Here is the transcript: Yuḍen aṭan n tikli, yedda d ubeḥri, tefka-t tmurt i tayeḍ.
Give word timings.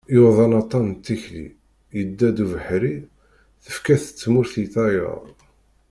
Yuḍen 0.15 0.51
aṭan 0.61 0.85
n 0.91 0.95
tikli, 1.05 1.47
yedda 1.97 2.29
d 2.35 2.37
ubeḥri, 2.43 2.95
tefka-t 3.63 4.05
tmurt 4.21 4.53
i 4.63 4.65
tayeḍ. 4.73 5.23